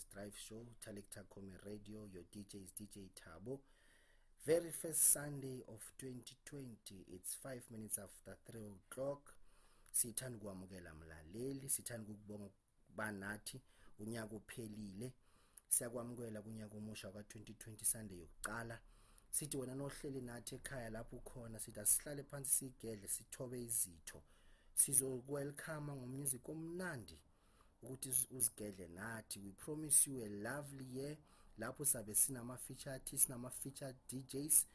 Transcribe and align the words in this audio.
Calmness 0.00 0.06
Drive 0.12 0.36
Show, 0.36 0.66
Talikta 0.80 1.24
Kome 1.28 1.54
Radio. 1.66 2.06
Your 2.12 2.22
DJ 2.32 2.64
is 2.64 2.72
DJ 2.72 3.08
Tabo. 3.14 3.58
Very 4.46 4.70
first 4.70 5.12
Sunday 5.12 5.62
of 5.68 5.80
2020. 5.98 7.04
It's 7.12 7.34
five 7.42 7.62
minutes 7.70 7.98
after 7.98 8.36
three 8.46 8.66
o'clock. 8.66 9.34
Sithanda 9.92 10.38
ukwamukela 10.38 10.94
mlaleli, 10.94 11.68
sithanda 11.68 12.12
ukubonga 12.12 12.50
banathi 12.96 13.60
unyaka 13.98 14.36
uphelile. 14.36 15.12
Siyakwamukela 15.68 16.42
kunyaka 16.42 16.76
omusha 16.76 17.08
ka2020 17.08 17.84
Sunday 17.84 18.18
yokuqala. 18.18 18.78
Sithi 19.30 19.56
wena 19.56 19.74
nohleli 19.74 20.20
nathi 20.20 20.54
ekhaya 20.54 20.90
lapho 20.90 21.16
ukhona 21.16 21.60
sithi 21.60 21.80
asihlale 21.80 22.22
phansi 22.22 22.54
sigedle 22.54 23.08
sithobe 23.08 23.62
izitho. 23.62 24.22
Sizokwelcome 24.74 25.92
ngomusic 25.92 26.48
omnandi 26.48 27.18
ukuthi 27.82 28.28
uzigedle 28.30 28.88
nathi. 28.88 29.40
We 29.40 29.52
promise 29.52 30.10
you 30.10 30.24
a 30.24 30.28
lovely 30.28 30.86
year. 30.92 31.16
Lapho 31.58 31.84
sabe 31.84 32.14
sinama 32.14 32.56
feature 32.56 32.92
artists 32.92 33.28
nama 33.28 33.50
feature 33.50 33.94
DJs 34.08 34.66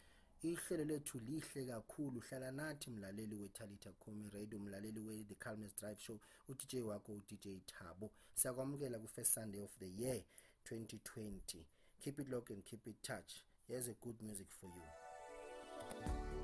ihlelo 0.44 0.84
lethu 0.84 1.20
lihle 1.20 1.66
kakhulu. 1.66 2.20
Hlala 2.20 2.52
nathi 2.52 2.90
mlaleli 2.90 3.36
wethalita 3.36 3.92
Khomi 3.92 4.30
Radio 4.34 4.60
mlaleli 4.60 5.00
we 5.00 5.24
the 5.24 5.36
Calmness 5.36 5.76
Drive 5.76 6.00
Show 6.00 6.20
uDJ 6.50 6.82
wakho 6.82 7.14
uDJ 7.14 7.62
Thabo. 7.66 8.12
Siyakwamukela 8.36 9.00
ku 9.00 9.08
first 9.08 9.34
Sunday 9.34 9.60
of 9.60 9.72
the 9.80 9.88
year 9.88 10.24
2020 10.66 11.66
keep 12.02 12.20
it 12.20 12.30
locked 12.30 12.52
and 12.52 12.64
keep 12.66 12.86
it 12.88 13.02
touch. 13.02 13.44
Here's 13.68 13.88
a 13.88 13.96
good 14.02 14.22
music 14.22 14.48
for 14.62 14.68
you 14.68 16.35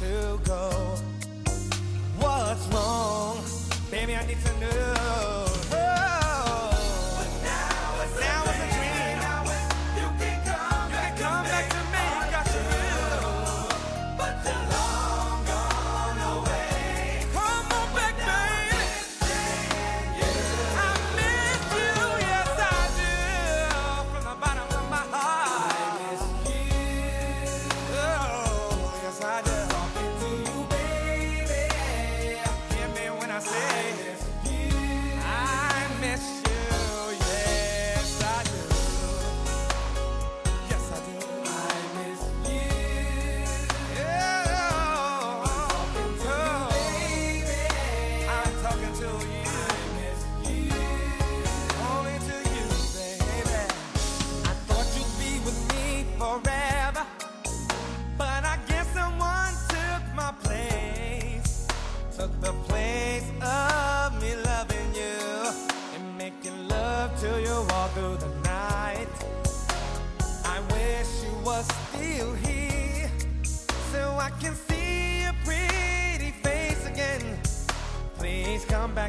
to 0.00 0.38
go. 0.44 0.98
What's 2.18 2.66
wrong? 2.68 3.38
Baby, 3.90 4.14
I 4.14 4.26
need 4.26 4.38
to 4.44 4.60
know. 4.60 5.45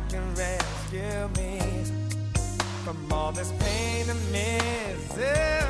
can 0.09 0.33
rescue 0.36 1.30
me 1.36 1.59
from 2.83 2.98
all 3.12 3.31
this 3.31 3.51
pain 3.59 4.09
and 4.09 4.31
misery. 4.31 5.66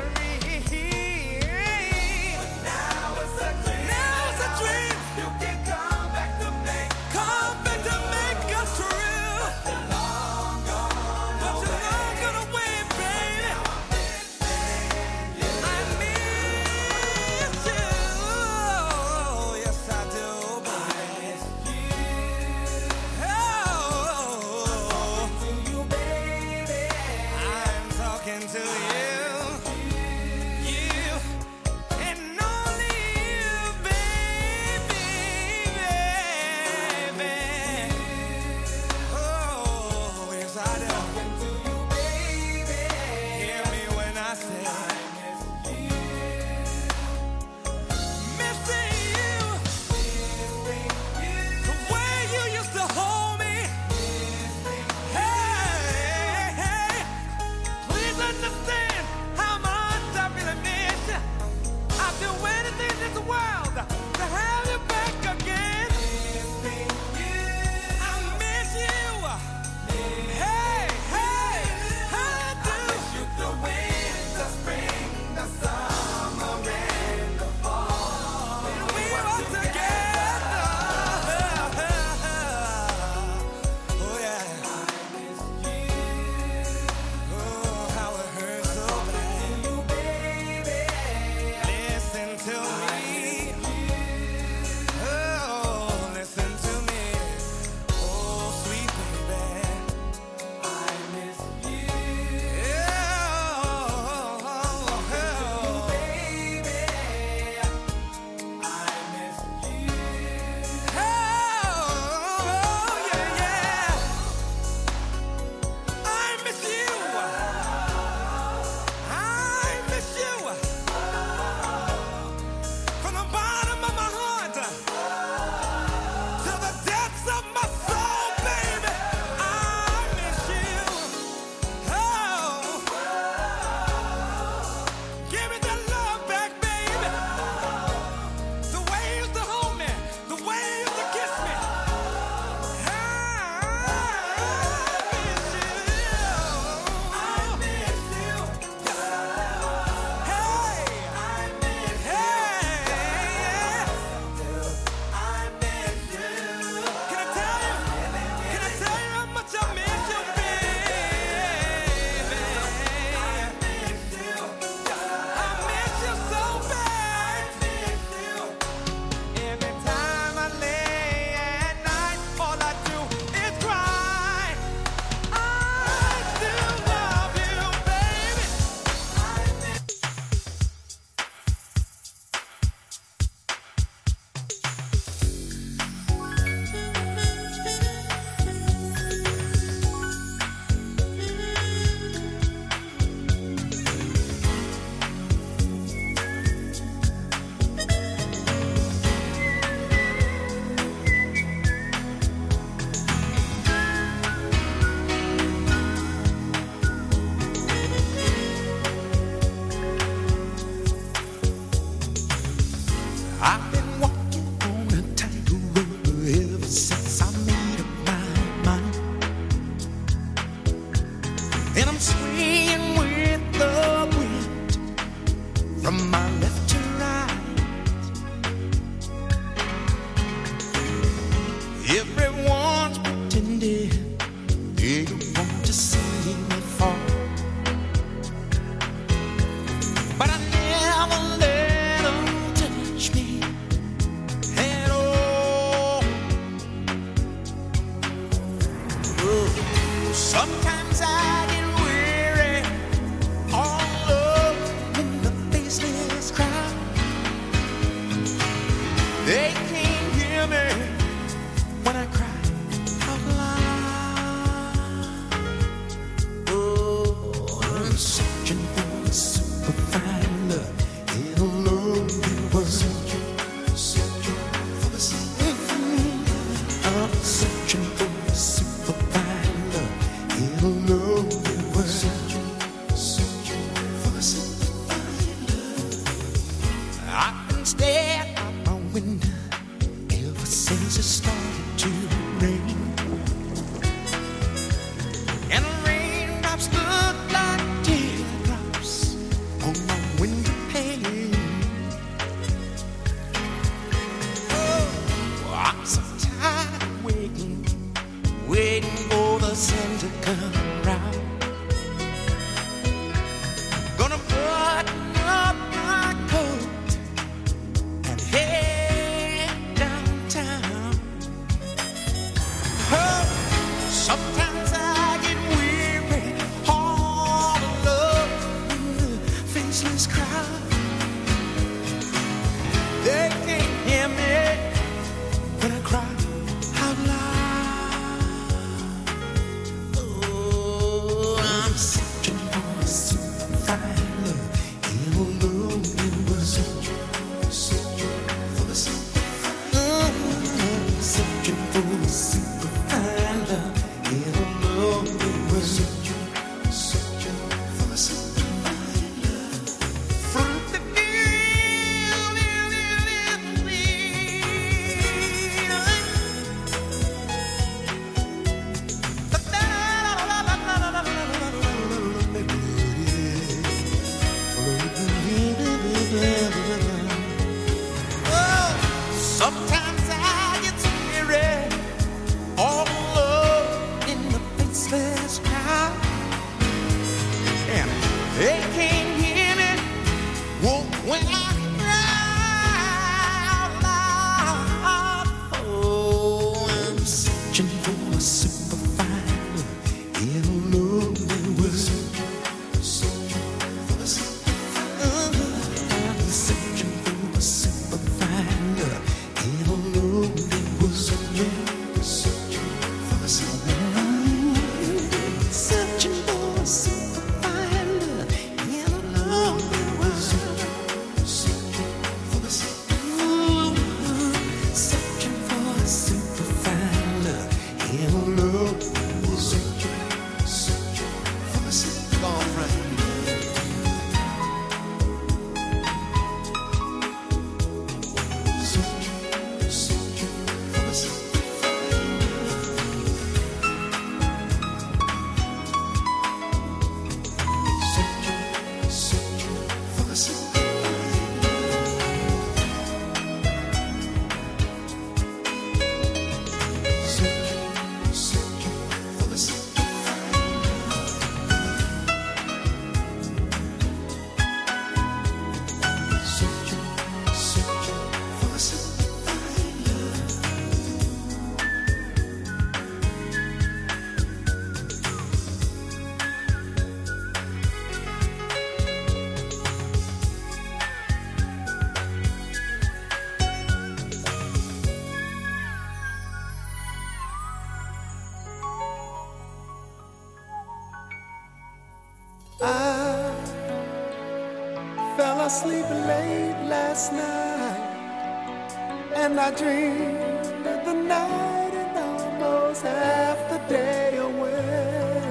I 499.38 499.52
dreamed 499.52 500.64
that 500.64 500.84
the 500.84 500.94
night 500.94 501.72
and 501.72 501.96
almost 501.96 502.82
half 502.82 503.38
the 503.48 503.58
day 503.72 504.16
away. 504.16 505.22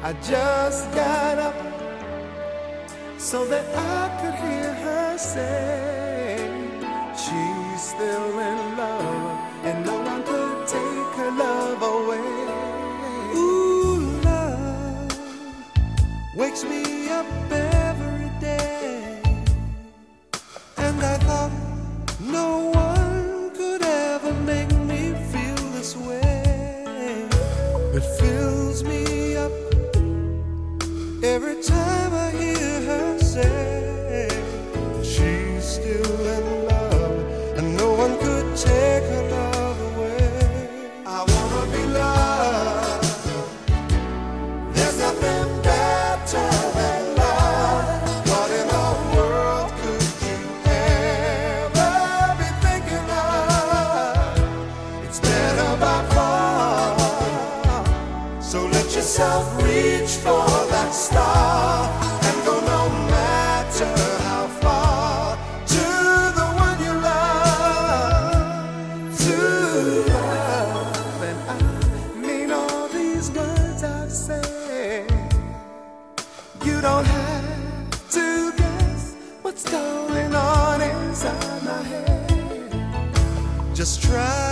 I 0.00 0.12
just 0.22 0.90
got 0.94 1.38
up 1.38 1.56
so 3.18 3.44
that 3.46 3.66
I 3.76 4.02
could 4.20 4.36
hear 4.46 4.72
her 4.84 5.18
say 5.18 6.38
she's 7.16 7.82
still 7.82 8.38
in 8.38 8.76
love. 8.76 8.99
Just 83.90 84.02
try 84.02 84.49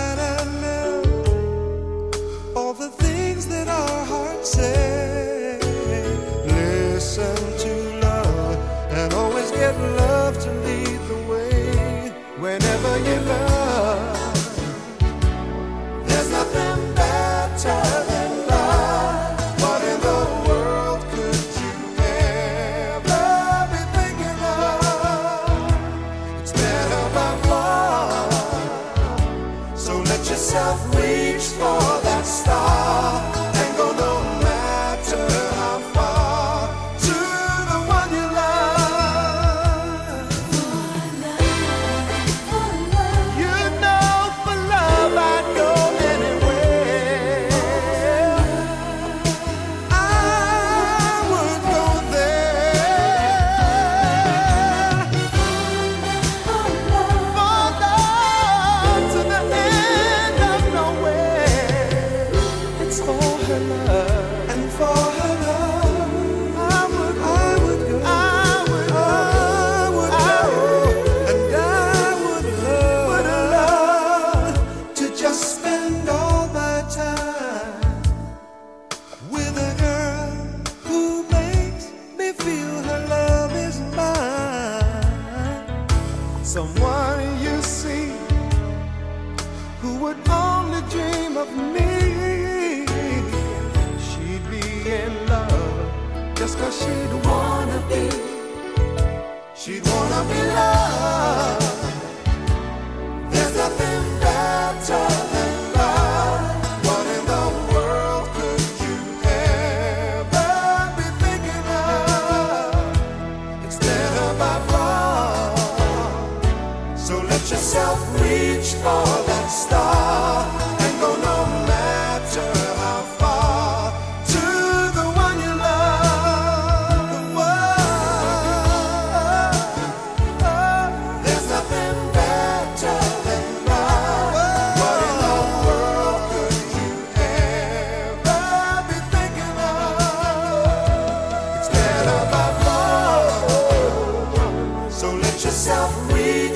let 30.59 30.75
yourself 30.75 30.95
reach 30.97 31.43
for 31.59 31.78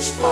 finished 0.03 0.32